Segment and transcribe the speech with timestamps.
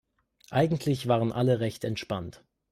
[0.49, 2.43] Eigentlich waren alle recht entspannt.